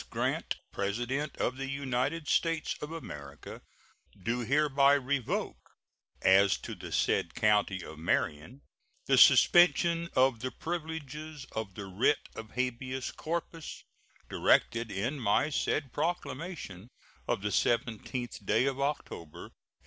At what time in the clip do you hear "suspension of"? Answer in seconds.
9.19-10.39